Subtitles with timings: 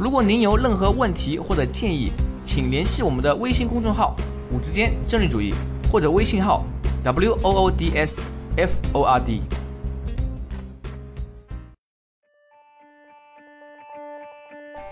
[0.00, 2.12] 如果您有任何问题或者建议，
[2.46, 4.14] 请联系我们的微信公众号
[4.52, 5.52] “五之间政治主义”
[5.90, 6.64] 或者微信号
[7.02, 8.16] “w o o d s
[8.56, 9.42] f o r d”。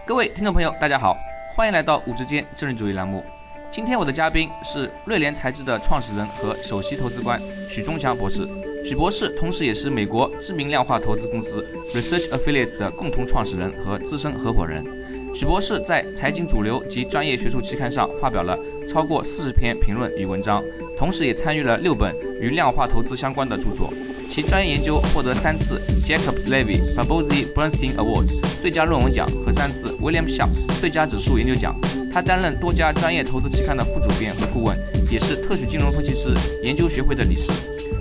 [0.05, 1.17] 各位听众朋友，大家好，
[1.55, 3.23] 欢迎来到“五之间政治主义”栏目。
[3.71, 8.49] 今天我的嘉宾是瑞联财智的创始人和首席投资官许忠强博士。
[8.85, 14.85] 许博士同时也是美国知名量化投资公司 Research Affiliates 的共同创始人和资深合伙人。
[15.39, 20.65] 许博士在财经主流及专业学术期刊上发表了超过四十篇评论与文章，
[20.97, 23.93] 同时也参与了六本与量化投资相关的著作。
[24.31, 28.29] 其专业研究获得三次 Jacobs Levy Fabozzi Bernstein Award
[28.63, 30.49] 最佳论文奖和三次 William Sharp
[30.81, 31.79] 最佳指数研究奖。
[32.11, 34.75] 他担任多家专业投资期刊的副主编和顾问，
[35.11, 37.53] 也是特许金融分析师研究学会的理事。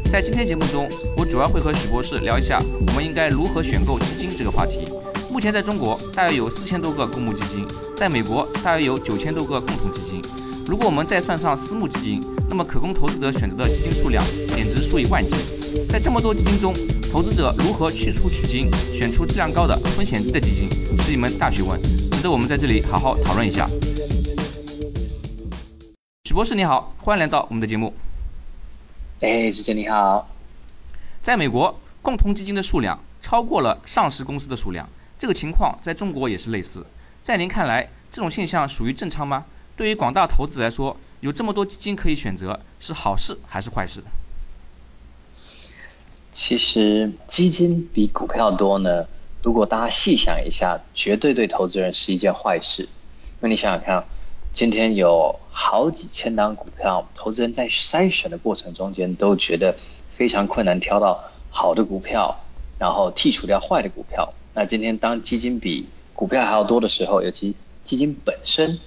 [0.10, 4.88] 在今天节目中，我主要会和许博士聊一下我们应该如何选购基金这个话题。
[5.36, 10.22] 目前在中国，大约有四千多个公募基金；在美国，大约有九千多个共同基金。
[10.66, 15.36] 如果我们再算上私募基金，那么可供投资者选择的基金数量简直数以万计。
[15.90, 16.74] 在这么多基金中，
[17.12, 20.70] 投资者如何去出取经，选出质量高的、风险低的基金，
[21.00, 21.78] 是一门大学问，
[22.12, 23.70] 值得我们在这里好好讨论一下。
[26.24, 27.94] 许博士你好，欢迎来到我们的节目。
[29.20, 30.30] 哎，主持人你好。
[31.24, 36.86] 在美国，共同基金的数量超过了上市公司的数量，这个情况在中国也是类似。
[37.24, 39.46] 在您看来，这种现象属于正常吗？
[39.76, 44.04] 对于广大投资者来说，有这么多基金可以选择，是好事还是坏事？
[46.32, 49.06] 其实基金比股票多呢，
[49.42, 52.90] 如果大家细想一下，绝对对投资人是一件坏事。
[53.40, 54.04] 那你想想看。
[54.54, 59.76] 今天有好几千档股票，投资人在筛选的过程中间都觉得
[60.14, 62.40] 非常困难，挑到好的股票，
[62.80, 64.34] 然后剔除掉坏的股票。
[64.56, 68.80] 那今天当基金比股票还要多的时候，尤其基金本身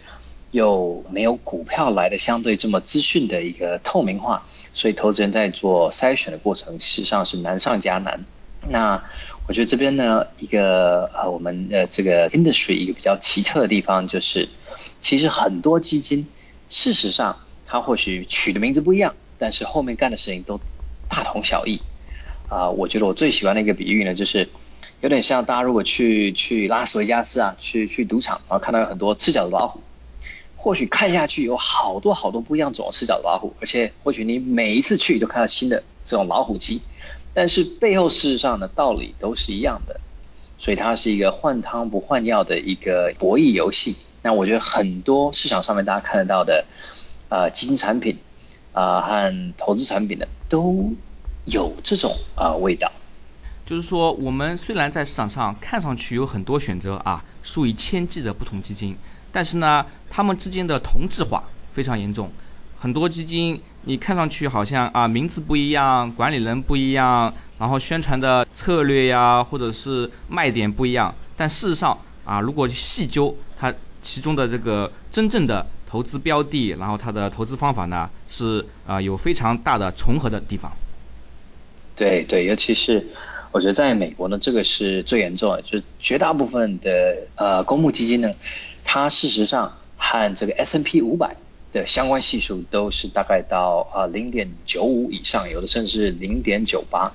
[0.50, 8.24] 又没有股票来的相对这么资讯的一个透明化，所以投资人在做筛选的过程，事实上是难上加难。
[8.70, 9.00] 那
[9.46, 14.48] 我觉得这边呢，一个呃，我们的这个 industry 一个比较奇特的地方就是。
[15.00, 16.26] 其实很多基金，
[16.70, 17.36] 事实上
[17.66, 20.58] 它或许取的名字不一样，但是后面干的事情都
[21.08, 21.80] 大同小异。
[22.48, 24.48] 啊，我觉得我最喜欢的一个比喻呢，就是
[25.00, 29.81] 有点像大家如果去去拉斯维加斯啊，去去赌场，然后看到很多赤脚的老虎，
[30.56, 36.82] 或许看下去有好多好多不一样种赤脚的老虎，而且或许你每一次去都看到新的这种老虎机，
[37.32, 40.00] 但是背后事实上的道理都是一样的，
[40.59, 43.97] 所以它是一个换汤不换药的一个博弈游戏。
[44.20, 46.65] 那我觉得很多市场上面大家看得到的，
[47.28, 48.19] 啊基金产品
[48.72, 50.92] 啊和投资产品呢都
[51.44, 52.91] 有这种啊味道。
[53.68, 58.96] 就是说，我们虽然在市场上看上去有很多选择啊，数以千计的不同基金，
[59.30, 62.30] 但是呢，它们之间的同质化非常严重。
[62.78, 73.74] 很多基金你看上去好像啊名字不一样，管理人不一样，然后宣传的策略呀或者是卖点不一样，但事实上啊如果细究它。
[74.00, 80.72] 其中的这个真正的投资标的，然后它的投资方法呢，是啊有非常大的重合的地方。
[81.96, 83.04] 对对，尤其是
[83.50, 88.32] 我觉得在美国呢，这个是最严重的，就是绝大部分的呃公募基金呢，
[88.84, 91.36] 它事实上和这个 S N P 五百
[91.72, 97.12] 的相关系数都是大概到啊零点九五以上，有的甚至是零点九八。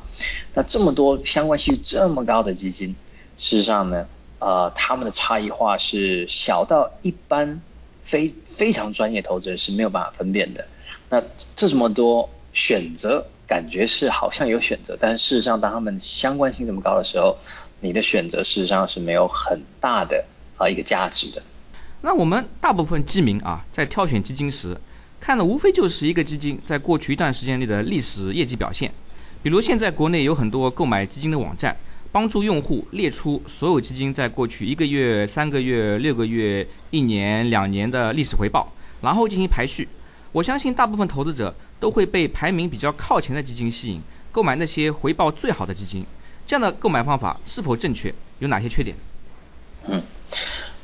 [0.53, 2.95] 那这么多相关系数这么高的基金，
[3.38, 4.07] 事实上呢？
[4.39, 7.62] 呃，他们的差异化是小到一般
[8.03, 10.68] 非非常专业投资人是没有办法分辨的。
[11.09, 11.24] 那
[11.56, 17.38] 这么多选择，感觉是好像有选择，但是事实上，当他们相关性这么高的时候，
[17.81, 20.25] 你的选择事实上是没有很大的
[20.57, 21.42] 啊一个价值的。
[22.01, 24.78] 那我们大部分基民啊，在挑选基金时，
[25.19, 28.92] 看的无非就是一个基金在过去一段时间内的历史业绩表现。
[29.42, 31.75] 比如现在国内有很多购买基金的网站。
[32.13, 39.90] 帮助用户列出所有基金在过去一个月、三个月、六个月、一年、两年的历史回报，然后进行排序。
[40.33, 44.01] 我相信大部分投资者都会被排名比较靠前的基金吸引，
[44.31, 46.06] 购买那些回报最好的基金。
[46.45, 48.13] 这样的购买方法是否正确？
[48.39, 48.97] 有哪些缺点？
[49.88, 50.03] 嗯，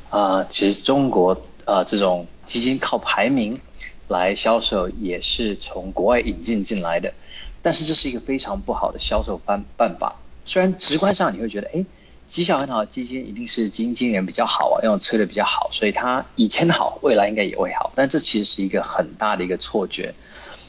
[0.08, 3.60] 啊，其实中国啊这种基金靠排名
[4.08, 7.12] 来销售也是从国外引进进来的，
[7.60, 10.16] 但是这是一个非常不好的销售方办法。
[10.44, 11.84] 虽然直观上你会觉得，哎，
[12.30, 17.92] 绩效很好的基金一定是基金经理人比较好啊，用催的比较好，所以他以前好，未来应该也会好。
[17.96, 20.14] 但这其实是一个很大的一个错觉。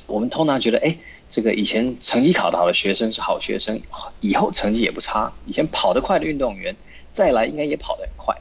[0.08, 0.98] 我们通常觉得，哎，
[1.30, 3.80] 这个以前成绩考得好的学生是好学生，
[4.22, 5.32] 以后成绩也不差。
[5.46, 6.76] 以前跑得快的运动员，
[7.14, 8.36] 再来应该也跑得很快。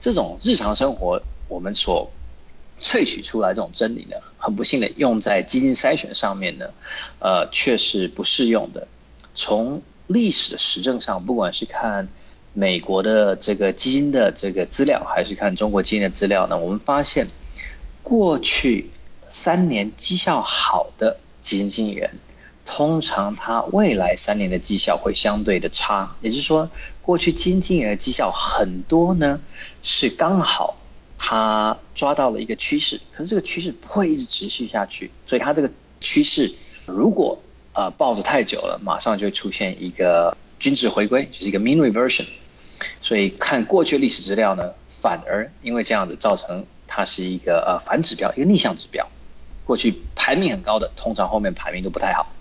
[0.00, 2.10] 这种日常生活我们所
[2.80, 6.66] 萃取出来这种真理呢，很不幸的用在基金筛选上面呢，
[7.18, 8.88] 呃，却是不适用的。
[9.34, 12.08] 从历史的实证上，不管是看
[12.54, 17.26] 美国的这个基金的这个资料，还是看中国基金的资料呢，我们发现
[18.02, 18.90] 过去
[19.30, 22.10] 三年绩效好的基金经理人。
[22.64, 26.70] 通常他未来三年的绩效会相对的差，也就是说，
[27.02, 29.40] 过去基金经理的绩效很多呢，
[29.82, 30.76] 是刚好
[31.18, 35.70] 他抓到了一个趋势，可是这个趋势不会一直持续下去，所以他这个
[36.00, 36.54] 趋势
[36.86, 37.36] 如果
[37.74, 42.26] 呃抱着太久了，马上就会出现一个均值回归，就是一个 mean reversion。
[43.00, 49.08] 所以看过去历史资料呢，反而因为这样子造成它是一个呃反指标，一个逆向指标。
[49.64, 52.32] 过去排名很高的，通常后面排名都不太好。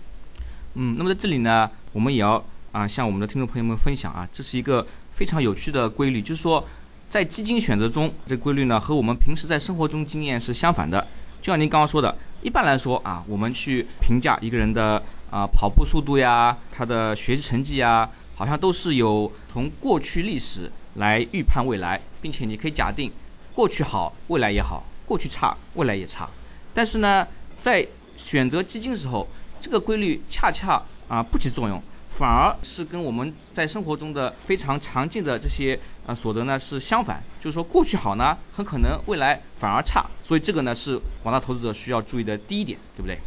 [0.73, 6.65] 嗯，那么在这里呢，我们也要啊向我们的听众朋友们分享啊，这是一个非常有趣的规律，就是说
[7.11, 11.05] 在基金选择中，这规律呢和我们平时在生活中经验是相反的。
[11.41, 18.09] 就像您刚刚说的，一般来说啊，我们去评价一个人的啊跑步速度呀，他的学习成绩呀，
[18.41, 23.11] 好像都是有从过去历史来预判未来，并且你可以假定
[23.53, 26.27] 过去好，未来也好；过去差，未来也差。
[26.73, 27.27] 但是呢，
[27.61, 29.27] 在选择基金的时候，
[29.61, 31.83] 这个规律恰恰啊不起作用，
[32.17, 43.19] 反而是跟我们在生活中的非常常见的这些呃所得呢是相反，就是说过去好呢，很可能未来反而差，所以这个呢是广大投资者需要注意的第一点，对不对？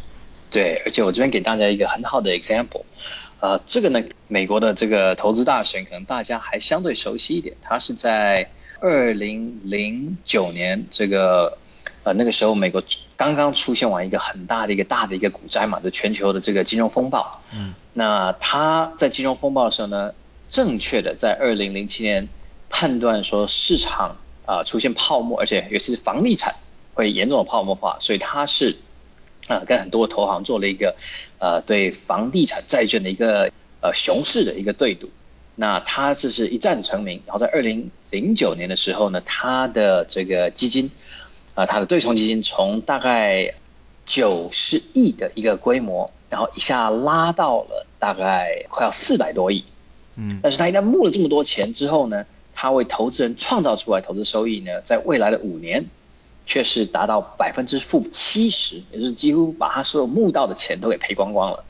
[0.51, 2.83] 对，而且我这边给大家一个很好的 example，
[3.39, 8.49] 呃，这个呢，美国的这个投资大神可能大家还相对熟悉一点，他是在
[8.79, 11.57] 二零零九年这个。
[12.03, 12.83] 呃，那个时候美国
[13.17, 17.41] 刚刚出现完一个很大的一个大的一个股灾嘛，就全球的这个金融风暴。
[17.51, 17.73] 嗯。
[17.93, 20.13] 那他在金融风暴的时候呢，
[20.47, 22.27] 正确的在二零零七年
[22.69, 24.15] 判断说市场
[24.45, 26.53] 啊出现泡沫，而且尤其是房地产
[26.93, 28.77] 会严重的泡沫化，所以他是
[29.47, 30.95] 啊跟很多投行做了一个
[31.39, 33.51] 呃对房地产债券的一个
[33.81, 35.09] 呃熊市的一个对赌。
[35.55, 40.91] 那他这是一战成名，然后在二零零九年的时候呢，他的这个基金。
[41.53, 43.53] 啊，他的对冲基金从大概
[44.05, 49.63] 九十亿的一个规模，然后一下拉到了大概快要四百多亿。
[50.17, 55.85] 嗯，但是他一旦募了这么多钱之后呢，他为投资人创造出来投资收益呢，在未来的五年
[56.45, 61.63] 却是达到百分之负七十，也就是几乎把他所有募到的钱都给赔光光了。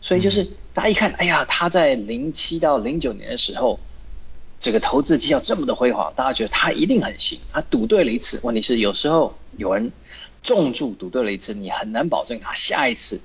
[0.00, 3.78] 所以就是大家一看，哎呀，他在零七到零九年的时候。
[4.60, 7.38] 这个投资绩效这么的辉煌，大家觉得他一定很行。
[7.52, 9.92] 他赌对了一次，问题是有时候有人
[10.42, 13.20] 重注赌对了一次，你很难保证他下一次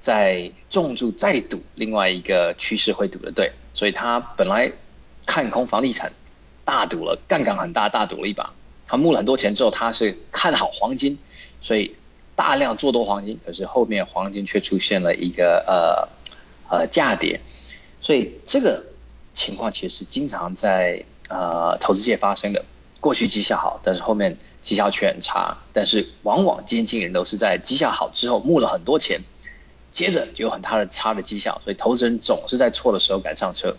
[0.00, 3.50] 再重注再赌另外一个趋势会赌的对。
[3.74, 4.70] 所以他本来
[5.26, 6.12] 看空房地产，
[6.64, 8.54] 大赌了，杠杆很大，大赌了一把。
[8.90, 11.16] 他募了很多钱之后，他是看好黄金，
[11.62, 11.94] 所以
[12.34, 13.38] 大量做多黄金。
[13.46, 15.64] 可是后面黄金却出现了一个
[16.68, 17.40] 呃呃价跌，
[18.02, 18.84] 所以这个。
[19.32, 22.62] 情况其实经常在呃投资界发生的，
[22.98, 29.20] 过去绩效好，但是后面绩效却很差，但是往往基金经理人都是在绩效好之后募了很多钱，
[29.92, 33.74] 接着就有很大的差的绩效，所以投资人总是在错的时候赶上车。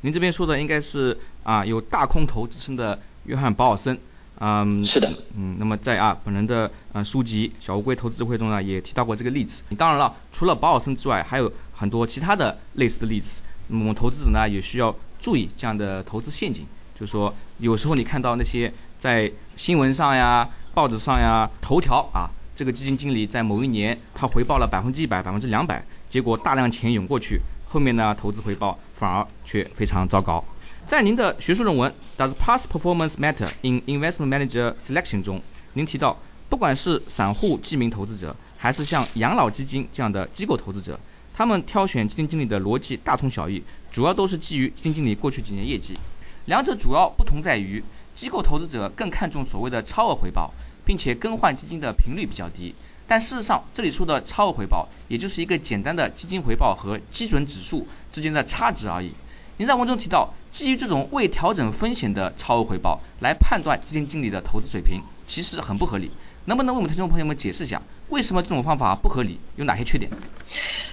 [0.00, 3.96] 您这边说的应该是啊有大空头之称的约翰保尔森，
[4.38, 9.62] 嗯，是的，嗯，那么在啊本人的呃书籍《小乌龟投资智慧》中呢也提到过这个例子。
[9.78, 13.40] 当然了，除了保尔森之外，还有很多其他的类似的例子。
[13.68, 30.44] 那么我们投资者呢也需要注意这样的投资陷阱，就是说有时候你看到那些在新闻上呀、报纸上呀头条啊，这个基金经理在某一年他回报了百分之一百、百分之两百，结果大量钱涌过去，后面呢投资回报反而却非常糟糕。
[30.88, 36.16] 在您的学术论文《Does Past Performance Matter in Investment Manager Selection》中，您提到，
[36.48, 41.00] 不管是散户记名投资者，还是像养老基金这样的机构投资者。
[41.34, 45.98] 他们挑选基金经理的逻辑大同小异，主要都是基于基金经理过去几年业绩。
[46.44, 47.82] 两者主要不同在于，
[48.14, 52.72] 机构投资者更看重所谓的超额回报，并且更换基金的频率比较低。
[53.08, 59.10] 但事实上，这里说的超额回报，也就是一个简单的基金回报和基准指数之间的差值而已。
[59.58, 66.10] 您在文中提到，基于这种未调整风险的超额回报来判断基金经理的投资水平，其实很不合理。
[66.44, 70.10] 能不能为我们听众朋友们解释一下，为什么这种方法不合理，有哪些缺点？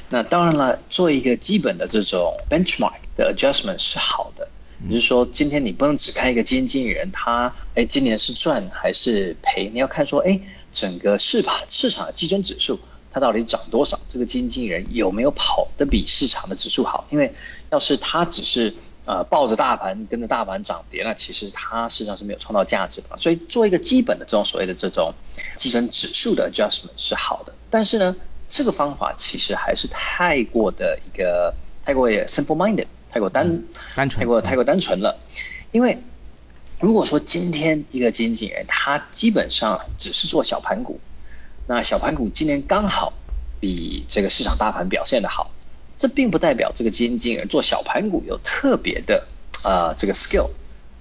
[0.07, 4.47] 那当然了，做一个基本的这种 benchmark 的 adjustment 是好的。
[4.87, 9.69] 也就是说，今天你不能只看一个基金经理人，他哎今年是赚还是赔？
[9.73, 10.39] 你要看说，哎
[10.71, 12.79] 整个市场市场的基准指数
[13.13, 13.99] 它到底涨多少？
[14.09, 17.05] 这个基金经理人有没有跑得比市场的指数好？
[17.11, 17.33] 因为
[17.69, 18.73] 要是他只是
[19.05, 23.17] 呃抱着大盘跟着大盘涨跌，那其实他实际上是没有创造价值的。
[23.17, 25.13] 所以做一个基本的这种所谓的这种
[25.57, 27.53] 基准指数的 adjustment 是好的。
[27.69, 28.15] 但是呢，
[28.49, 31.53] 这个方法其实还是太过的一个
[31.85, 32.87] 太过 simple minded。
[33.13, 33.61] 太过单
[33.95, 35.15] 单纯，太过太过单纯了，
[35.71, 35.99] 因为
[36.79, 40.99] 如果说今天一个经纪人他基本上只是做小盘股，
[41.67, 43.13] 那小盘股今年刚好
[43.59, 45.51] 比这个市场大盘表现的好，
[45.97, 49.27] 这并不代表这个基金经理做小盘股有特别的
[49.63, 50.49] 啊这个 skill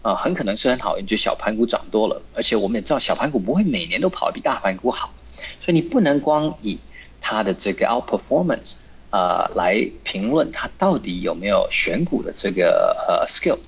[0.02, 5.12] 啊，很可能是很好，你就小盘股涨多了，而且我们也知道小盘股不会每年都跑比大盘股好，
[5.60, 6.78] 所以你不能光以
[7.20, 8.74] 它的这个 outperformance。
[9.14, 13.58] 呃，来评论它到底有没有选股的这个呃 skill。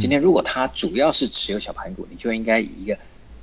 [0.00, 2.98] 今天如果它主要是持有小盘股，你就应该以一个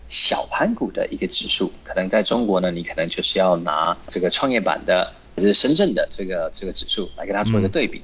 [0.09, 8.01] 小盘股的一个指数，可能在中国呢，你可能就是要拿这个创业板的，就是深圳的这个这个指数来跟它做一个对比，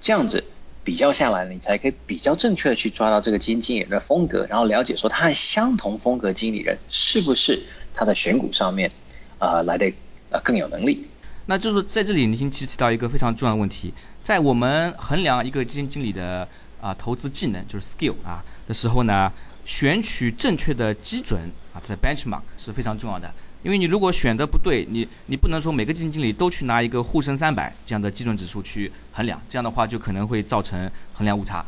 [0.00, 0.44] 这样子
[0.84, 7.62] 比较下来，你才可以比较正确的去抓到这个基金经理人的风格，然后了解说他相同风格经理人是不是
[7.94, 8.90] 他的选股上面
[9.38, 9.92] 啊来的
[10.30, 11.06] 呃更有能力。
[11.46, 13.92] 那就是在这里，您其实提到一个非常重要的问题，
[14.24, 16.46] 在我们衡量一个基金经理的
[16.80, 19.32] 啊投资技能，就是 skill 啊的时候呢，
[19.70, 21.40] 选取正确的基准
[21.72, 23.32] 啊，它的 benchmark 是非常重要的。
[23.62, 31.64] 因为你如果选的不对，你你不能说每个基金经理都去拿一个沪深三百这样的基准指数去衡量，这样的话就可能会造成衡量误差。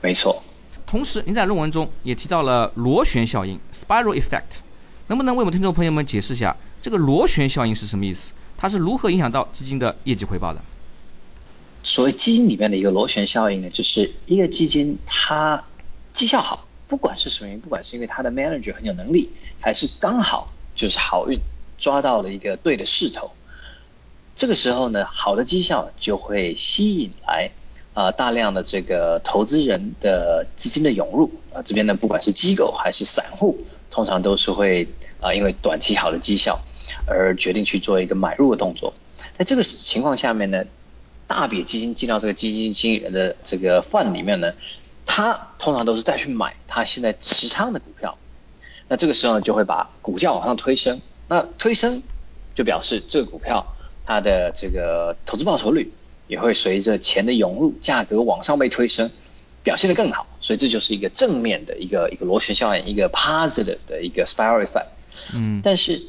[0.00, 0.42] 没错。
[0.86, 4.62] 同时，您在论文中也提到了螺旋效应 （spiral effect），
[5.08, 8.30] 能不能为我们听众朋友们解释一下这个螺旋效应是什么意思？
[8.56, 10.60] 它是如何影响到基金的业绩回报的？
[11.82, 15.62] 所谓基金里面的一个螺旋效应呢，就是一个基金它
[16.14, 19.30] 绩效好，不管是什么原因，不管是因为它的 manager 很有能力，
[19.60, 21.38] 还是刚好就是好运
[21.78, 23.30] 抓到了一个对的势头，
[24.36, 27.50] 这个时候呢，好的绩效就会吸引来
[27.94, 33.56] 啊大量的这个投资人的资金的涌入啊这边呢，不管是机构还是散户，
[33.90, 34.86] 通常都是会
[35.20, 36.60] 啊因为短期好的绩效。
[37.06, 38.92] 而决定去做一个买入的动作，
[39.38, 40.64] 在这个情况下面呢，
[41.28, 44.52] 大笔基金进到这个基金经理人的这个 fund 里面呢，
[45.12, 48.16] 他通常都是再去买他现在持仓的股票，
[48.86, 52.00] 那这个时候呢就会把股价往上推升，那推升
[52.54, 53.66] 就表示这个股票
[54.06, 55.92] 它的这个投资报酬率
[56.28, 59.10] 也会随着钱的涌入，价格往上被推升，
[59.64, 64.86] 表现得更好，所以这就是一个正面的一个一个螺旋效应，一个 positive 的一个 spiral effect。
[65.34, 66.00] 嗯，但是。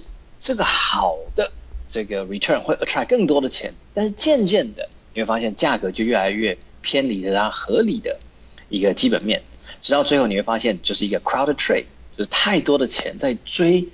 [0.44, 1.52] 这个好的
[1.88, 8.18] 这个 return 会 attract 更多的钱，但是渐渐的你会发现价格就越来越偏离了它合理的
[8.72, 9.44] 一个基本面，
[9.82, 11.86] 直到最后你会发现就是一个 crowd trade，
[12.18, 13.88] 就是太多的钱在追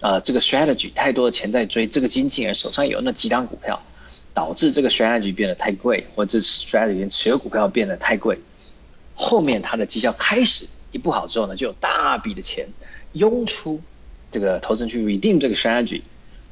[0.00, 3.82] 啊这个 strategy，太多的钱在追这个经纪人手上有那几档股票，
[4.32, 8.38] 导致这个 strategy 变得太贵，或者 strategy 持有股票变得太贵，
[9.14, 12.68] 后面它的绩效开始一不好之后呢，就有大笔的钱
[13.12, 13.80] 涌出。
[14.32, 16.02] 这个投资人去 redeem 这个 strategy，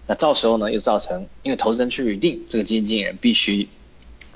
[0.08, 3.68] 那到时候呢又造成，因为投资人去 redeem 这个经理人必须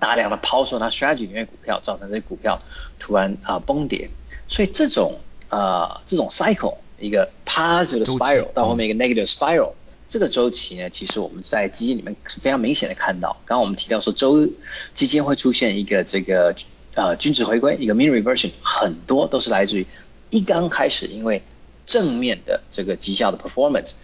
[0.03, 2.61] 大量的抛售它 strategy 里面股票，造成这些股票
[2.99, 4.11] 突然啊崩跌，
[4.49, 9.75] 所以这种啊这种 cycle 一个 positive spiral 到后面一个 negative spiral
[10.09, 13.37] 这个周期呢，其实我们在基金里面是非常明显的看到。
[13.47, 14.45] 刚刚我们提到说周
[14.93, 16.53] 基金会出现一个这个
[16.97, 19.87] 呃均值回归，一个 mean reversion，很多都是来自于
[20.31, 21.41] 一刚开始因为。
[21.85, 23.95] 正面的这个绩效的 performance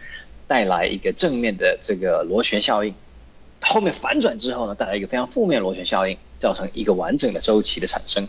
[0.49, 2.93] 带来一个正面的这个螺旋效应，
[3.60, 8.26] 后面反转之后呢，带来一个非常负面螺旋效应，造成一个完整的周期的产生。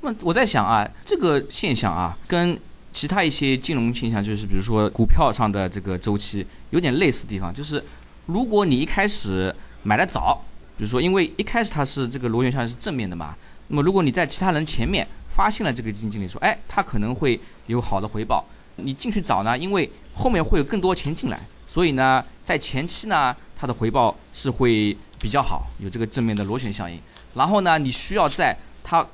[0.00, 2.58] 那我在想啊，这个现象啊，跟
[2.92, 7.84] 其他一些金融现象，就是比如说股票上的这个周期有点类似的地方，就是
[8.26, 10.42] 如果你一开始买的早，
[10.76, 13.36] 比如说因为一开始它是这个螺旋效应是正面的嘛，
[13.68, 15.06] 那么如果你在其他人前面。
[15.36, 18.42] 发现了这个基金经理说，哎，他可能会有好的回报。
[18.76, 27.00] 你进去早呢，因为后面会有更多钱进来，所以呢，在前期呢，它的回报是会比较好，有这个正面的螺旋效应。
[27.34, 29.06] 然后呢，你需要在它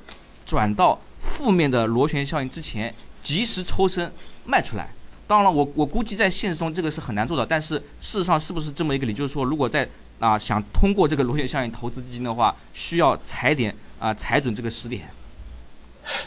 [0.45, 4.13] 转到负面的螺旋效应之前，及时抽身
[4.45, 4.91] 卖出来。
[5.29, 9.15] 当然了，我我估计在现实中这个是很难做到，但是事实上是不是这么一个理？
[9.15, 15.09] 就是说，如果在啊想通过这个螺旋效应投资基金的话，需要踩点啊踩准这个时点。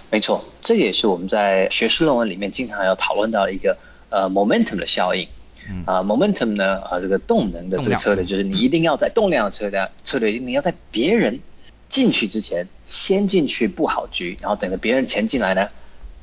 [0.09, 3.77] 没错，这也是我们在学术论文里面经常要讨论到一个
[4.09, 5.27] 呃 momentum 的效应。
[5.85, 11.39] 啊，momentum 呢啊这个动能的这个策略，就是你一定要在动量的策略策略，你要在别人
[11.89, 15.67] 进去之前先进去布好局，然后等着别人钱进来呢，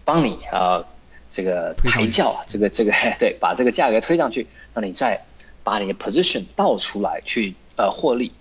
[0.04, 0.84] 帮你啊
[1.30, 5.24] 这个抬轿啊，这个这个 对，把这个价格推上去，让你再
[5.64, 8.32] 把你的 position 倒出来去呃获利。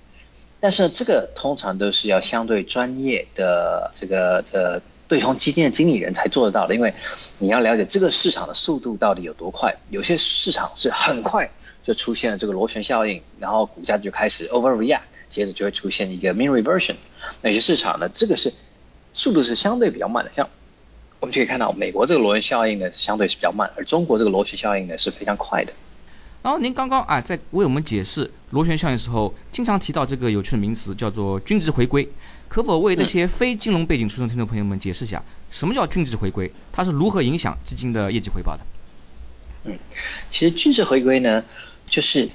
[0.60, 4.82] 但是这个通常都是要相对专业的这个的。
[5.12, 6.94] 对冲基金的经理人才做得到的，因为
[7.38, 9.76] 你要了解这个市场的速度到底有多快。
[9.90, 11.52] 有些市场是很快
[11.84, 16.96] 就出现了这个螺旋效应，然后股价就开始 overreact，接着就会出现一个 mean reversion。
[17.42, 18.08] 哪些市场呢？
[18.14, 18.54] 这个是
[19.14, 20.48] 速度是相对比较慢的，像
[21.20, 25.74] 我们就可以看到美国这个螺旋效应呢相对是比较慢，而中国这个螺旋效应呢是非常快的。
[26.42, 32.08] 然后您刚刚啊在为我们解释螺旋效应的时候，经常提到这个有趣的名词叫做均值回归。
[32.52, 36.52] 可否为那些非金融背景出身的听众朋友们解释一下，什么叫均值回归？
[36.74, 38.64] 它是如何影响基金的业绩回报的？
[39.64, 39.80] 嗯，
[40.34, 41.46] 其实均值回归呢，
[41.88, 42.30] 就是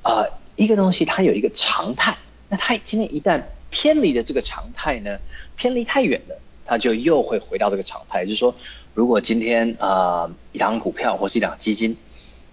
[0.00, 0.24] 啊
[0.56, 2.16] 一个东西它有一个常态，
[2.48, 5.18] 那它今天一旦偏离了这个常态呢，
[5.54, 8.24] 偏离太远了，它就又会回到这个常态。
[8.24, 8.54] 就是说，
[8.94, 11.94] 如果今天啊一档股票或是一档基金，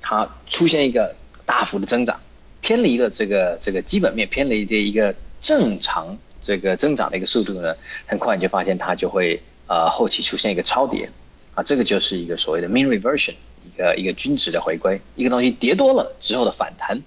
[0.02, 2.20] 它出现一个大幅的增长，
[2.60, 6.18] 偏离了这个这个基本面，偏离的一个正常。
[6.46, 7.74] 这个增长的一个速度呢，
[8.06, 11.10] 很快你就发现它就会呃后期出现一个超跌
[11.56, 13.34] 啊，这个就是一个所谓的 mean reversion，
[13.66, 17.02] 一个一个均值的回归，一个东西跌多了之后的反弹，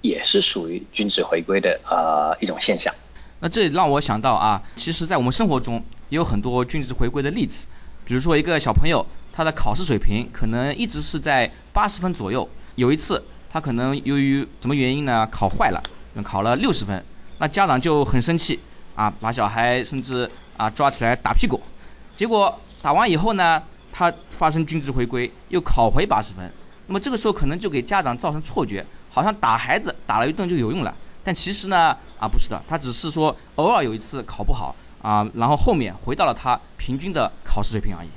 [0.00, 2.94] 也是属于均值回归的呃一种现象。
[3.40, 7.66] 那这让我想到啊，其实在我们生活中也有很多均值回归的例子，
[8.04, 15.82] 比如说一个小朋友他的考试水平可能一直是在八十分左右，有一次他可能由于什么原因呢考坏了，
[16.22, 17.04] 考了六十分，
[17.38, 18.60] 那家长就很生气。
[18.94, 21.60] 啊，把小孩甚至啊抓起来打屁股，
[22.16, 26.50] 结果打完以后呢，他发生均值回归，又考回八十分。
[26.86, 30.94] 那么这个时候可能就给家长造成错觉，好像打孩子打了一顿就有用了。
[31.24, 38.08] 但其实呢，啊不是的，他只是说偶尔有一次考不好啊，然后后面回到了他平均的考试水平而已。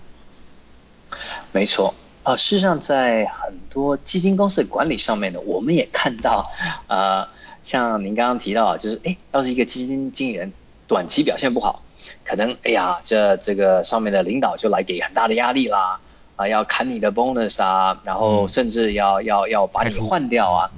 [1.53, 6.51] 没错，啊，事实上在很多基金公司的管理上面呢，我们也看到，
[6.87, 7.25] 呃，
[7.63, 10.51] 像您刚刚提到，就是哎，要是一个基金经理人。
[10.87, 11.83] 短期表现不好，
[12.23, 15.99] 可能哎呀，这这个上面的领导就来给很大的压力啦，
[16.35, 20.71] 啊，要砍你的 bonus 啊，然后甚至要要要把你换掉啊，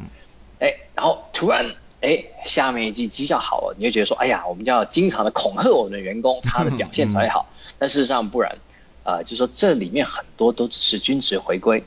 [0.60, 1.66] 哎，然后突然
[2.02, 7.46] 哎，下面一季绩效好了，你就觉得说，哎呀，我们就要经常的恐吓我们的员工， 他的表现才好，
[7.78, 8.58] 但事实上不然，
[9.04, 11.84] 啊，就说这里面很多都只是均值回归。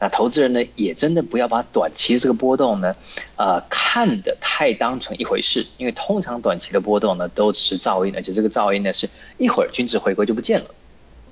[0.00, 2.94] 那投资人呢，也真的不要把短期这个波动呢，
[3.36, 10.66] 呃，看得太当成一回事，因为通常短期的波动呢，都只是噪音，而且这个噪音呢，是一会儿均值回归就不见了。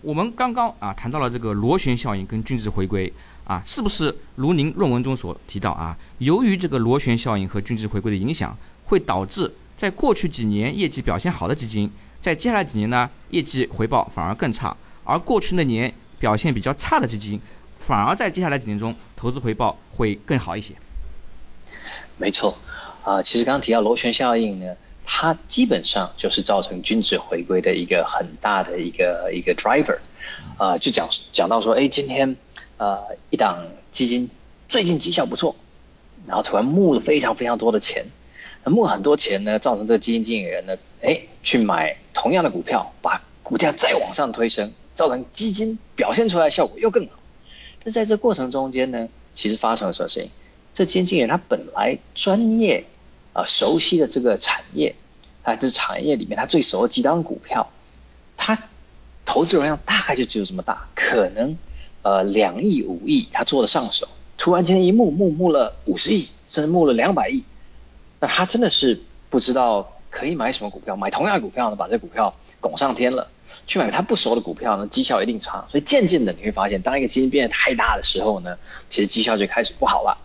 [0.02, 3.10] 我们刚刚啊谈到了这个螺旋效应跟均值回归
[3.44, 5.96] 啊，是不是如您论文中所提到啊？
[6.18, 8.54] 由于这个螺旋效应和均值回归的影响，
[8.84, 17.40] 会导致在过去几年业绩表现好的基金，在接下来几年呢，业绩回报反而更差，而过去那年表现比较差的基金。
[17.88, 20.74] 反而在接下来几年中，投资回报会更好一些。
[22.18, 22.58] 没错，
[23.02, 29.96] 啊，其实刚刚提到螺旋效应呢，它基本上就是造成均值回归的一个很大的一个一个 driver。
[30.58, 32.36] 啊，就讲讲到说，哎，今天
[32.76, 32.98] 呃
[33.30, 34.28] 一档基金
[34.68, 35.56] 最近绩效不错，
[36.26, 38.04] 然后突然募了非常非常多的钱，
[38.64, 47.12] 募很多钱呢，造成这个基金经理人呢，哎，去买同样的股票，把股价再往上推升，造成基金表现出来效果又更好。
[47.84, 50.30] 那在这过程中间呢，其实发生了什么事情？
[50.74, 52.84] 这经纪人他本来专业
[53.32, 54.94] 啊熟悉的这个产业
[55.42, 57.68] 啊，这产业里面他最熟的几档股票，
[58.36, 58.56] 他
[59.24, 61.56] 投资容量大概就只有这么大，可能
[62.02, 67.42] 呃两亿五亿他做的上手，突然间一募募募了五十亿，甚至募了两百亿，
[68.20, 73.28] 那他真的是不知道可以买什么股票，买同样的股票呢，把这股票拱上天了。
[73.68, 75.64] 去买它不熟的股票呢，绩效一定差。
[75.70, 78.58] 所以渐渐的你会发现，当一个基金变得太大的时候呢，
[78.90, 80.18] 其实绩效就开始不好了。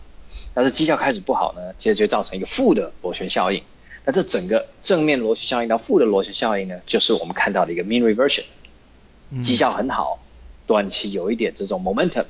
[0.56, 3.62] 但是绩效开始不好呢，其实就造成一个负的螺旋效应。
[4.06, 8.46] 那这整个正面螺旋效应到负的螺旋效应呢，就是我们看到的一个 mean reversion。
[9.44, 10.20] 绩效很好，
[10.66, 12.26] 短期有一点这种 momentum，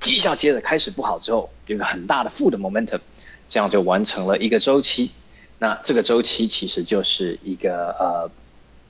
[0.00, 3.00] 绩效接着开始不好之后，有一个很大的负的 momentum，
[3.48, 5.10] 这样就完成了一个周期。
[5.58, 8.30] 那这个周期其实就是一个呃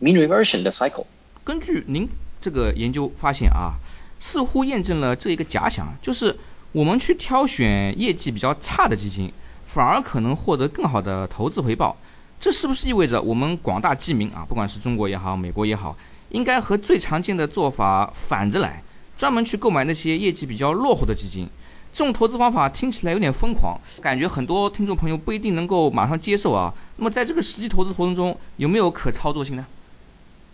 [0.00, 1.06] mean reversion 的 cycle。
[1.44, 2.08] 根据您
[2.40, 3.74] 这个研究发现啊，
[4.18, 6.38] 似乎验证了这一个假想，就是
[6.72, 9.30] 我们去挑选业绩比较差的基金，
[9.66, 11.98] 反而可能获得更好的投资回报。
[12.40, 15.94] 这是不是意味着我们广大基民啊，不管是中国也好，美国也好，
[16.30, 18.82] 应该和最常见的做法反着来，
[19.18, 21.46] 专门去购买那些业绩比较落后的基金？
[21.92, 26.72] 这种投资方法听起来有点疯狂，感觉很多听众朋友不一定能够马上接受啊。
[26.96, 29.66] 那么在这个实际投资活动中，有没有可操作性呢？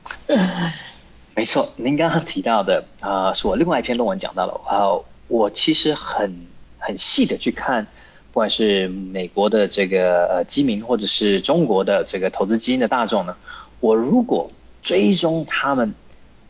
[1.37, 4.89] 没错，您刚刚提到的啊，是我另外一篇论文讲到了啊，
[5.29, 6.47] 我其实很
[6.79, 7.87] 很细的去看。
[8.33, 13.37] 不管是美国的这个呃基民，或者是中国的这个投资基金的大众呢，
[13.81, 14.49] 我如果
[14.83, 15.93] 追踪他们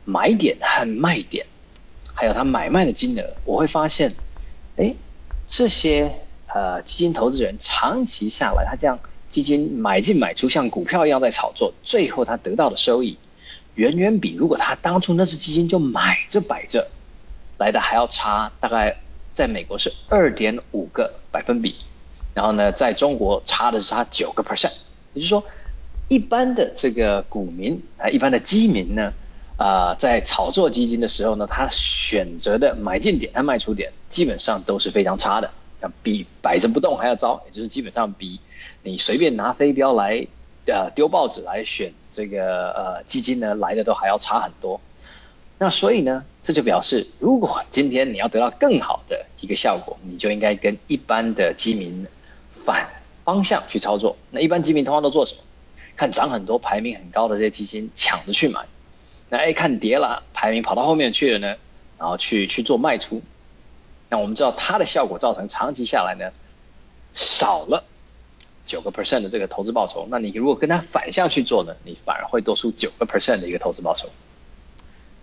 [0.04, 1.46] 买点和卖点，
[2.12, 4.14] 还有他买卖的金额，我会发现，
[4.76, 4.94] 哎，
[5.48, 6.12] 这些
[6.52, 8.98] 呃基金投资人长期下来，他这样
[9.30, 13.16] 基金买进买出像股票一样在炒作，最后他得到的收益，
[13.74, 16.88] 远远比如果他当初那只基金就买着摆着
[17.58, 18.96] 来的还要差，大概。
[19.32, 21.76] 在美国是二点五个百分比，
[22.34, 24.72] 然后呢，在中国差的是差九个 percent，
[25.14, 25.42] 也就是说，
[26.08, 29.12] 一般的这个股民啊，一般的基民呢，
[29.56, 35.50] 啊，在炒作基金的时候呢，他选择的买进点和卖出点基本上都是非常差的，
[36.02, 38.40] 比摆着不动还要糟，也就是基本上比
[38.82, 40.26] 你随便拿飞镖来
[40.70, 44.80] 呃丢报纸来选这个呃基金呢来的都还要差很多。
[45.58, 52.06] 那所以呢，这就表示，如果今天你要得到更好的一个效果，你就应该跟一般的基民
[52.64, 52.88] 反
[53.24, 54.16] 方向去操作。
[54.30, 55.42] 那一般基民通常都做什么？
[55.96, 58.64] 看涨很多、排名很高的这些基金，抢着去买。
[59.28, 61.56] 那一看跌了，排名跑到后面去了呢，
[61.98, 63.20] 然后去去做卖出。
[64.08, 66.32] 那我们知道它的效果造成长期下来呢，
[67.14, 67.84] 少了
[68.70, 70.06] 九个 percent 的这个投资报酬。
[70.08, 74.08] 那你如果跟它反向去做呢，你反而会多出九个 percent 的一个投资报酬。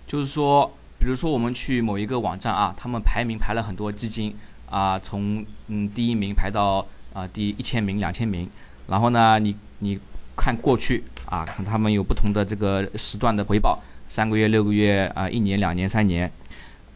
[0.06, 4.36] 就是说，比如说我们去某一个网站啊，他们排名排了很多基金
[4.70, 8.50] 啊，从嗯第一名排到啊第一千名、两千名，
[8.88, 9.98] 然后呢，你你
[10.36, 16.32] 看过去啊，看他们有不同的这个时段的回报，三个月、六个月啊，一年、两年、三年，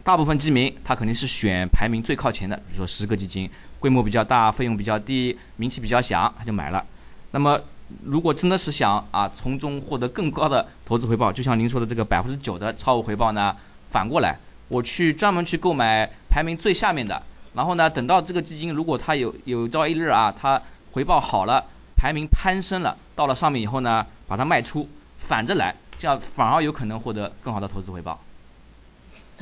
[0.04, 6.84] 大部分基民他肯定是选排名最靠前的，比如说十个基金，规模比较大，费用比较低，名气比较响，他就买了。
[7.30, 7.60] 那么
[8.02, 13.54] 如果真的是想啊从中获得更高的投资回报，就像您说的这个百分之九的超额回报呢，
[13.90, 14.38] 反过来
[14.68, 17.22] 我去专门去购买排名最下面的，
[17.54, 20.60] 然后呢等到这个基金如果它有有朝一日啊它
[20.90, 21.64] 回报好了，
[21.96, 24.88] 排名攀升了，到了上面以后呢把它卖出，
[25.28, 28.18] 反着来，这样反而有可能获得更好的投资回报。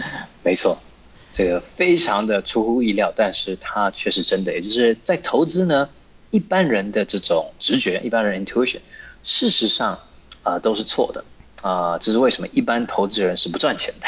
[0.42, 0.78] 没错，
[1.32, 5.88] 这个非常的出乎意料，但是它却是真的，也就是在投资呢。
[6.32, 8.78] 一般人的这种直觉，一般人 intuition，
[9.24, 9.98] 事实上
[10.44, 11.24] 啊都是错的
[11.60, 14.06] 啊，这是为什么一般投资人是不赚钱的。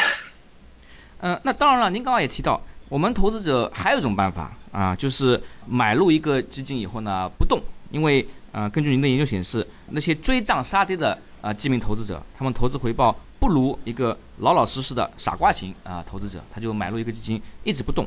[1.18, 18.06] 嗯，那当然了，您刚刚也提到，我们投资者还有一种办法啊，就是买入一个基金以后呢不动，因为啊根据您的研究显示，那些追涨杀跌的啊基民投资者，他们投资回报不如一个老老实实的傻瓜型啊投资者，他就买入一个基金一直不动。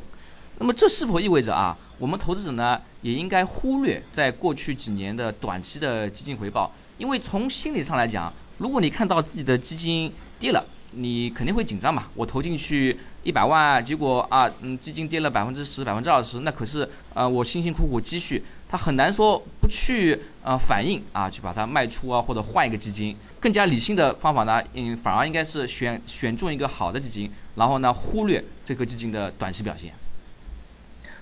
[0.59, 6.71] 那么这是否意味着啊，我们投资者呢也应该忽略在过去几年的短期的基金回报？
[6.97, 12.07] 因为从心理上来讲，如果你看到自己的基金跌了，你肯定会紧张嘛。
[12.15, 23.15] 我投进去一百万，结果啊，嗯，基金跌了百分之十、百分之二十，那可是啊，我辛辛苦苦积蓄，它很难说不去啊反应啊，去把它卖出啊，或者换一个基金。
[23.39, 29.93] 更加理性的方法呢，嗯，反而应该是选选中一个好的基金，然后呢，忽略这个基金的短期表现。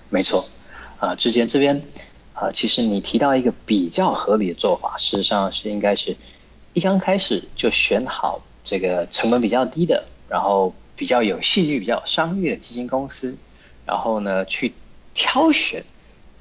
[0.08, 0.48] 没错，
[0.98, 1.82] 啊，之前这边
[2.32, 6.16] 啊，其实你提到一个比较合理的做法，事实上是应该是
[6.72, 13.36] 一刚开始就选好这个成本比较低的，然后比较有信誉、比较有商誉的基金公司，
[13.86, 14.72] 然后呢去
[15.14, 15.84] 挑选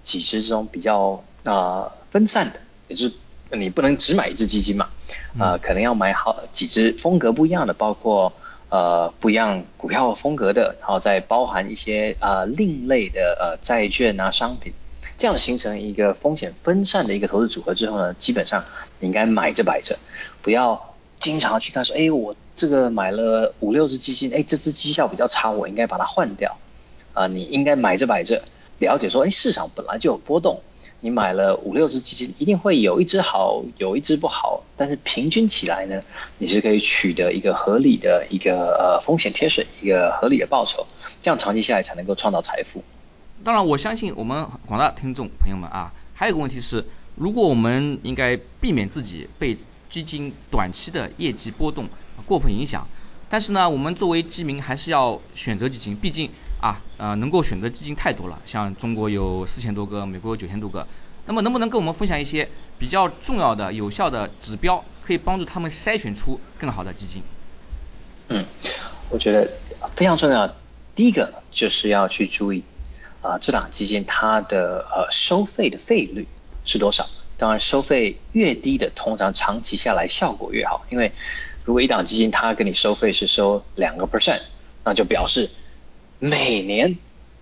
[0.04, 3.14] 几只这种比较啊分散的，也就是
[3.52, 4.90] 你不能只买一只基金嘛，
[5.38, 8.34] 啊，可能要买好几只风格不一样的，包括。
[8.70, 14.74] 呃，不一样股票风格的，然后再包含一些呃另类的呃债券啊商品，
[15.16, 18.66] 这样形成一个风险分散的一个投资组合之后呢，基本上
[19.00, 19.96] 你应该买着摆着，
[20.42, 20.93] 不要
[21.24, 26.56] 经常去看说，哎，我这个买了五六只基金，哎，这只绩效比较差，我应该把它换掉，
[27.14, 28.44] 啊，你应该买着摆着，
[28.80, 30.62] 了解说，哎，市场本来就有波动。
[31.00, 36.02] 你买了五六只基金，一定会有一只好，有一只不好，但是平均起来呢，
[36.38, 40.86] 你是可以取得一个合理的一个呃风险贴水，一个合理的报酬，
[41.22, 42.82] 这样长期下来才能够创造财富。
[43.44, 49.58] 当然，我相信我们广大听众朋友们啊，还有一个问题是，如果我们应该避免自己被
[49.94, 51.88] 基金短期的业绩波动
[52.26, 52.88] 过分影响，
[53.30, 56.32] 但是呢，我们作为基民还是要选择基金，毕竟。
[56.64, 60.88] 啊，呃，能够选择基金太多了，像中国有四千多个，美国有九千多个，
[61.26, 62.48] 那么能不能跟我们分享一些
[62.80, 67.22] 比较重要的、有效的指标，可以帮助他们筛选出更好的基金？
[68.30, 68.46] 嗯，
[69.10, 69.52] 我觉得
[69.94, 70.50] 非常重要。
[70.96, 72.64] 第一个就是要去注意
[73.22, 76.26] 啊，这档基金它的呃收费的费率
[76.64, 77.06] 是多少？
[77.38, 80.86] 当然，收费越低的，通常长期下来效果越好。
[80.90, 81.12] 因为
[81.66, 84.42] 如果一档基金它跟你收费是收两个 percent，
[84.84, 85.50] 那就表示
[86.20, 86.98] 每年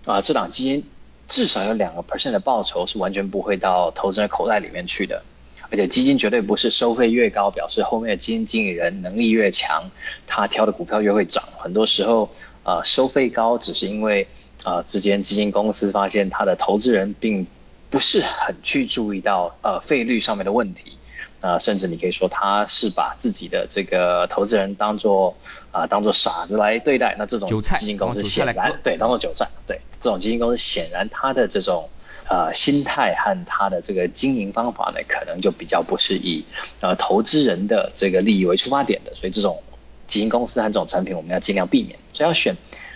[0.06, 0.84] 啊这档基金
[1.27, 5.23] 至少有两个 percent 的报酬是完全不会到投资人口袋里面去的。
[5.69, 9.89] 而且基金绝对不是收费越高，表示后面的基金经理人能力越强，
[10.27, 11.41] 他挑的股票越会涨。
[11.58, 12.30] 很多时候，
[12.63, 14.27] 呃，收费高只是因为
[14.65, 17.47] 啊，之间基金公司发现他的投资人并
[17.91, 20.97] 不是很去注意到呃费率上面的问题，
[21.41, 25.36] 啊，甚至你可以说他是把自己的这个投资人当做
[25.71, 27.15] 啊当做傻子来对待。
[27.19, 31.88] 那这种基金公司显然对当做韭菜，对这种基金公司显然他的这种。
[32.30, 36.45] 呃，心态和他的这个经营方法呢，可能就比较不是以
[36.80, 39.62] 呃投资人的这个利益为出发点的，所以这种
[40.08, 41.99] 基金公司和这种产品，我们要尽量避免。
[42.13, 42.56] 所以要选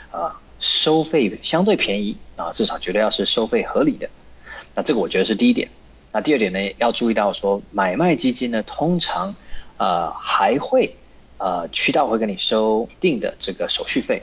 [0.10, 4.08] 啊收费相对便宜啊，至少绝对要是收费合理的。
[4.76, 5.70] 那这个我觉得是第一点。
[6.12, 9.34] 那第二点呢，要注意到说买卖基金呢，通常
[9.78, 10.96] 呃还会
[11.38, 14.22] 呃渠道会跟你收一定的这个手续费，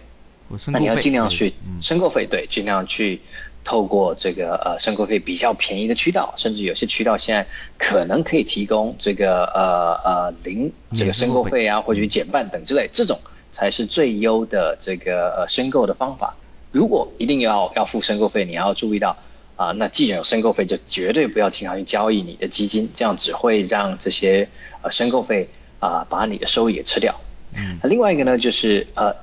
[0.68, 3.20] 那你要尽量去申购费，对，尽量去。
[3.64, 7.46] 透过这个呃申购费比较便宜的渠道，甚至有些渠道现在
[7.78, 13.16] 可能可以提供这个呃呃零这个申购费啊，或者减半等之类，这种
[13.52, 16.34] 才是最优的这个呃申购的方法。
[16.72, 19.16] 如果一定要要付申购费，你要注意到
[19.62, 24.48] 啊，那既然有申购费，就绝对不要经常去交易你的基金，这样只会让这些
[24.82, 25.48] 呃申购费
[25.78, 27.20] 啊把你的收益也吃掉。
[27.54, 29.14] 嗯，那另外一个呢就是呃。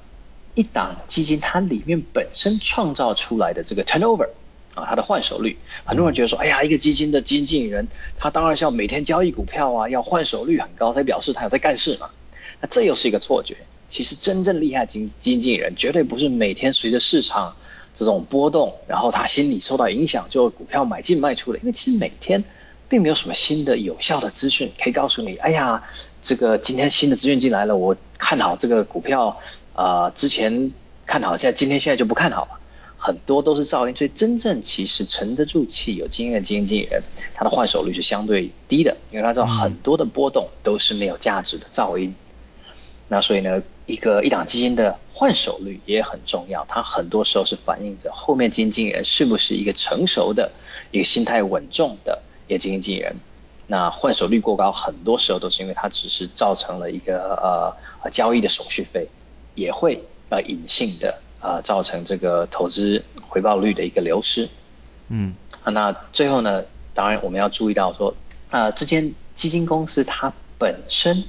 [0.56, 4.28] 一档基金它里面本身创造出来的这个 turnover
[4.74, 12.10] 啊，它的换手率，很多人觉得说，哎呀，一个基金的基金经理人，他当然是要每天交易股票啊，要换手率很高，才表示他有在干事嘛。
[12.60, 13.56] 那这又是一个错觉。
[13.88, 17.56] 其实真正厉害基基金经理人，绝对不是每天随着市场
[17.94, 21.60] 这种波动，然后他心里受到影响，就股票买进卖出的。
[21.60, 22.44] 因为其实每天
[22.88, 25.84] 并没有什么新的有效的资讯可以告诉你，哎呀，
[26.22, 29.38] 这个今天新的资讯进来了，我看好这个股票。
[29.74, 30.74] 啊，之前
[31.06, 32.60] 看好，现在今天现在就不看好了，
[32.98, 33.96] 很多都是噪音。
[33.96, 37.02] 所以真正其实沉得住气、有经验的基金经理人，
[37.34, 42.14] 他的换手率是相对低的，因为他知道很多的波动都是没有价值的噪音。
[43.10, 50.50] 那所以呢，一个一档基金的换手率也很重要，它很多时候是反映着后面基金经理人是不是一个成熟的、
[50.92, 53.16] 一个心态稳重的一个基金经理人。
[53.68, 59.08] 那换手率过高，很多时候都是因为它只是造成了一个呃交易的手续费。
[59.56, 64.48] 也会呃隐性的啊造成这个投资回报率的一个流失。
[65.10, 68.16] 嗯，那最后呢，当然我们要注意到说
[68.52, 71.26] 啊，这间基金公司它本身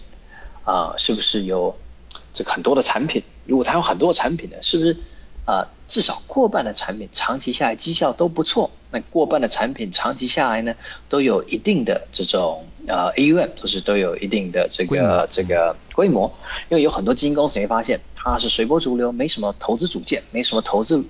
[0.70, 1.74] 啊是不是有
[2.32, 3.22] 这个很多的产品？
[3.44, 4.96] 如果它有很多的产品呢，是不是？
[5.46, 8.70] 啊，至少过半的产品长期下来绩效都不错。
[8.92, 10.72] 那过半的产品长期下来呢，
[11.08, 16.32] 都有一定的这种呃 AUM，就是都有一定的这个这个规模。
[16.68, 21.02] 因为有很多基金公司你会发现，它是随波逐流，没什么投资主见，没什么投资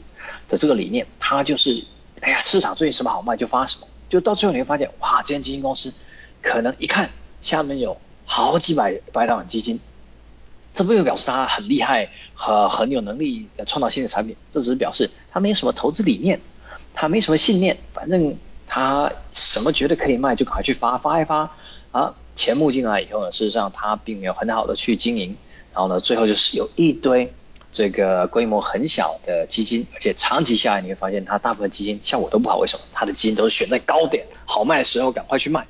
[0.49, 1.85] 的这个理念，它就是
[2.21, 5.93] 哎呀市场最近什么好卖就发什么，就到最后你会发现，哇，这间基金公司
[6.41, 7.11] 可能一看
[7.43, 7.95] 下面有
[8.33, 9.81] 好几百百档基金。
[10.73, 16.41] 这不就表示他很厉害和很有能力创造新的产品，这只是表示他没有什么投资理念，
[16.95, 18.37] 他没什么信念，反正
[18.69, 21.51] 他什么觉得可以卖就赶快去发，发一发
[21.91, 25.37] 啊，钱募进来以后呢，事实上他并没有很好的去经营，
[25.75, 27.35] 然后呢，最后就是有一堆
[27.73, 32.83] 这个规模很小的基金，而且长期下来你会发现，他大部分基金效果都不好，为什么？
[32.93, 35.67] 他的基金都是选在高点好卖的时候赶快去卖。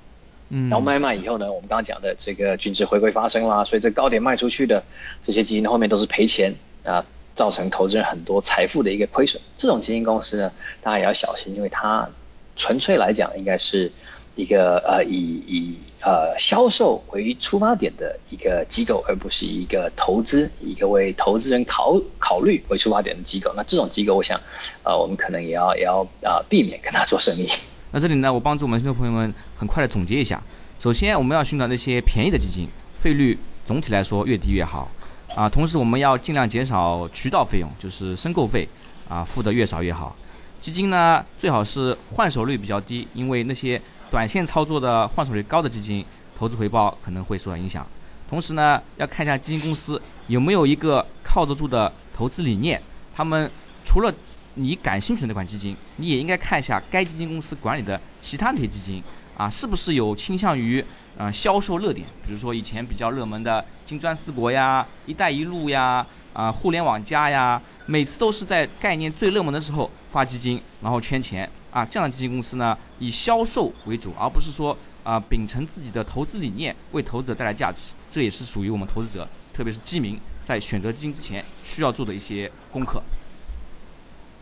[0.51, 4.83] 然后卖卖以后呢，我们刚刚讲的这个均值回归发生啦，所以这高点卖出去的
[5.23, 6.53] 这些基金后面都是赔钱
[6.85, 7.05] 啊，
[7.37, 9.41] 造成投资人很多财富的一个亏损。
[9.57, 12.09] 这种基金公司呢，大家也要小心，因为它
[12.57, 13.93] 纯粹来讲应该是
[14.35, 23.53] 一个呃以以呃销售为出发点的一个机构，而不是一个投资一个为投资人考考虑为出发点的机构。
[23.57, 24.41] 那这种机构，我想
[24.83, 27.49] 呃我们可能也要也要啊避免跟他做生意。
[27.93, 30.41] 那这里呢，我帮助我们听众朋友们很快的总结一下。
[30.79, 32.69] 首先，我们要寻找那些便宜的基金，
[33.01, 34.89] 费率总体来说越低越好。
[35.35, 38.69] 啊，同时我们要尽量减少渠道费用，就是申购费，
[39.09, 40.15] 啊，付的越少越好。
[40.61, 46.05] 基金呢，最好是换手率比较低，因为那些短线操作的换手率高的基金，
[46.39, 47.87] 投资回报可能会受到影响。
[48.29, 52.81] 同时呢，要看一下基金公司有没有一个靠得住的投资理念，
[53.15, 53.51] 他们
[53.85, 54.15] 除了
[54.55, 59.03] 你感兴趣的那款基金，你也应该看一下该基金公司管理的其他那些基金，
[59.37, 60.85] 啊，是不是有倾向于
[61.17, 77.79] 呃销售热点，比如说以前比较热门的金砖四国呀、一带一路呀、啊互联网加呀，每次都是在概念最热门的时候发基金，然后圈钱，啊，这样的基金公司呢，以销售为主，而不是说啊秉承自己的投资理念为投资者带来价值，
[78.11, 83.01] 这也是属于我们投资者，特别是基民在选择基金之前需要做的一些功课。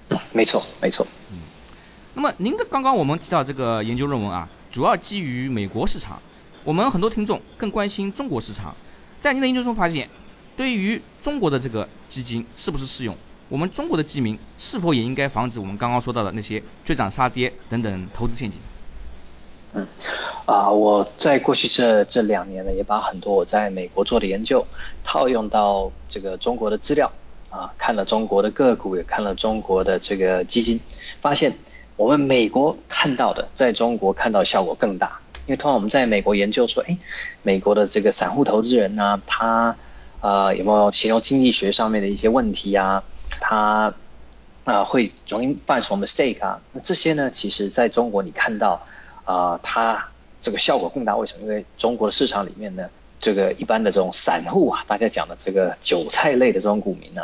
[0.32, 1.06] 没错，没错。
[1.30, 1.38] 嗯，
[2.14, 6.20] 那么您的刚刚我们提到这个研究论文啊，主要基于美国市场，
[6.64, 8.74] 我们很多听众更关心中国市场。
[9.20, 10.08] 在您的研究中发现，
[10.56, 13.14] 对于中国的这个基金是不是适用？
[13.48, 18.60] 我们中国的基民是否也应该防止我们刚刚说到的那些追涨杀跌等等投资陷阱？
[19.74, 19.86] 嗯，
[20.46, 24.66] 啊，我在过去这这两年呢，也把很多我在美国做的研究
[25.04, 27.12] 套用到这个中国的资料。
[27.50, 30.78] 啊，看了中国的个股，也看了中国的这个基金，
[31.20, 31.52] 发现
[31.96, 35.18] 我们美国看到的，在中国看到效果更大。
[35.46, 36.98] 因为通常我们在美国研究说，哎，
[37.42, 39.74] 美国的这个散户投资人呢，他
[40.20, 43.02] 呃有没有形容经济学上面的一些问题啊？
[43.40, 43.94] 他
[44.64, 46.60] 啊会容易犯什么 mistake 啊？
[46.72, 48.78] 那这些呢，其实在中国你看到
[49.24, 50.06] 啊，它
[50.42, 51.16] 这个效果更大。
[51.16, 51.42] 为什么？
[51.44, 52.86] 因为中国的市场里面呢，
[53.18, 57.22] 这个一般的这种散户啊，大家讲的这个韭菜类的这种股民呢。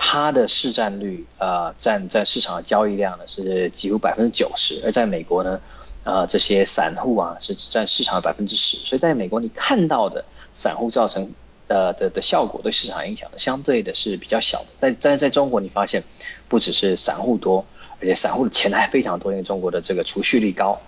[0.00, 5.60] 它的市占率啊，占在市场的交易量呢是几乎百分之九十，而在美国呢，
[6.04, 11.30] 啊这些散户啊是占市场的百分之十，所以在美国你看到的散户造成
[11.66, 16.02] 的的的效果对市场影响的相对的是比较小的，在在在中国你发现
[16.48, 17.66] 不只是散户多，
[18.00, 20.80] 而且散户的钱还非常多，因为中国的这个储蓄率高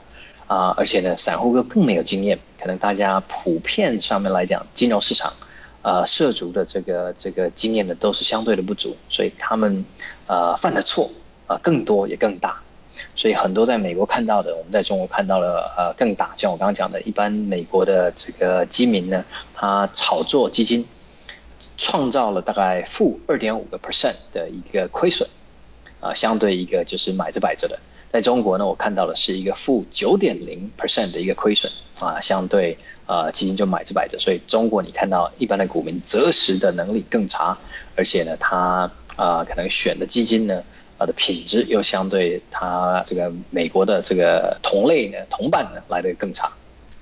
[0.47, 5.35] 啊，而且呢散户又更没有经验，可能大家普遍上面来讲金融市场。
[5.83, 9.85] 呃，涉足的这个这个经验呢，都是相对的不足，所以他们
[10.27, 11.11] 呃犯的错
[11.47, 12.61] 啊更多也更大，
[13.17, 20.87] 所以很多在美国看到的，我们在中国看到了呃更大，像我刚刚讲的，一般美国的这个基民呢，他炒作基金，
[21.79, 25.27] 创造了大概负二点五个 percent 的一个亏损，
[26.01, 27.79] 啊，相对一个就是买着摆着的，
[28.11, 32.77] 在中国呢，我看到的是一个负九点零 percent 的一个亏损，啊，相对。
[33.07, 37.59] 呃，基金就买着摆着，所以中国你看到一般的股民择时的能力更差，
[37.97, 40.63] 而且呢，他啊可能选的基金呢，
[40.97, 46.49] 它的品质又相对他这个美国的这个同类呢同伴呢来的更差。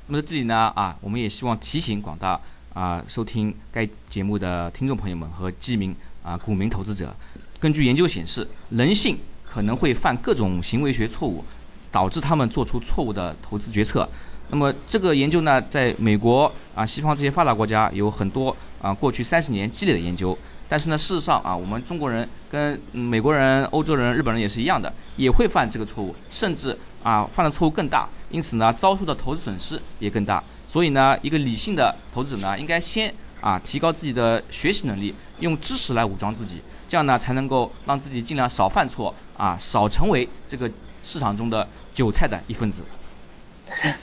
[0.06, 2.40] 那么在这里呢啊，我们也希望提醒广大
[2.72, 7.14] 啊收听该节目的听众朋友们和基民啊股民投资者，
[7.60, 9.18] 根据研究显示，人性
[9.58, 11.44] 可能会犯各种行为学错误，
[11.90, 14.08] 导致他们做出错误的投资决策。
[14.50, 20.38] 那么这个研究呢，在美国啊、西方这些发达国家有很多啊，过去三十年积累的研究。
[20.68, 30.40] 但是呢，事实上啊，我们中国人跟美国人、欧洲人、日本人也是一样的，也会犯这个错误，甚至啊犯的错误更大，因此呢，遭受的投资损失也更大。
[30.68, 40.70] 所以呢，一个理性的投资者呢，应该先啊提高自己的学习能力，用知识来武装自己，这样呢才能够让自己尽量少犯错啊，少成为这个
[41.02, 42.78] 市场中的韭菜的一份子。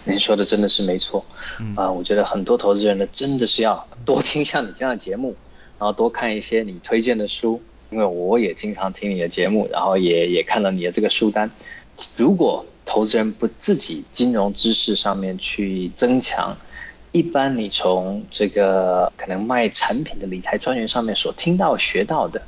[0.03, 1.25] 您说的真的是没错，
[1.75, 5.35] 啊，我觉得很多投资人呢，真的是要多听像你这样的节目，
[5.79, 11.49] 然后多看一些你推荐的书，因为我也经常听你的节目，然后也也看了你的这个书单。
[12.15, 16.55] 如果投资人不自己金融知识上面去增强，
[17.15, 22.41] 一般你从这个可能卖产品的理财专员上面所听到学到的，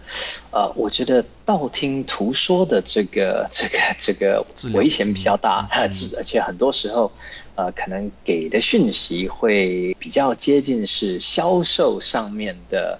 [0.51, 7.09] 呃，我觉得道听途说的这个 这个这个危险比较大，而且很多时候，
[7.55, 12.99] 呃，可能给的讯息会比较接近是销售上面的，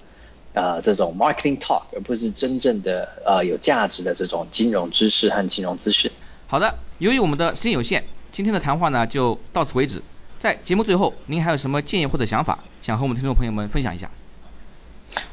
[0.53, 6.09] 呃，这种 marketing talk，而不是真正的呃有价值的这种金融知识和金融资讯。
[6.47, 10.01] 好的，由于我们的时间有限，今天的谈话呢就到此为止。
[10.39, 14.07] 在节目最后，您还有什么建议或者想法，想和我们听众朋友们分享一下？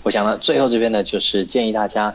[0.02, 2.14] 我想呢，最后这边呢，就是建议大家，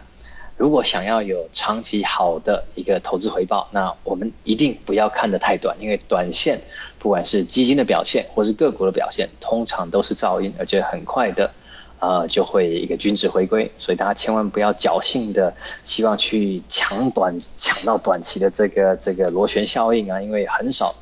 [0.58, 6.60] 如果想要有长期好的一个投资回报，那我们一定不要看得太短，因为短线
[6.98, 11.54] 不管是基金的表现或是个股的表现，通常都是噪音，而且很快的
[12.00, 15.54] 啊就会一个均值回归，所以大家千万不要侥幸的
[15.86, 20.96] 希望去抢短抢到短期的这个这个螺旋效应啊，因为很少。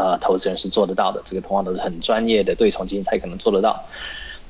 [0.00, 3.84] 呃，投资人是做得到的，这个通常都是很专业的对冲基金才可能做得到。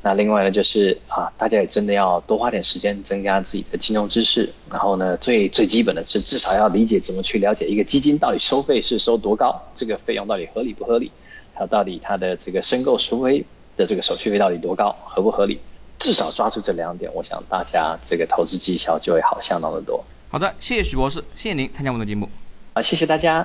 [0.00, 4.48] 那另外呢，就是啊，大家也真的要多花点时间增加自己的金融知识。
[4.70, 11.10] 然后呢，最最基本的是至少要理解怎么去了解一个基金到底收费是收多高，这个费用到底合理不合理，
[11.52, 13.44] 还有到底它的这个申购赎回
[13.76, 15.58] 的这个手续费到底多高，合不合理。
[15.98, 20.04] 至少抓住这两点，我想大家这个投资绩效就会好相当的多。
[20.30, 22.28] 好的，谢谢许博士，谢谢您参加我们的节目。
[22.74, 23.44] 啊，谢谢大家。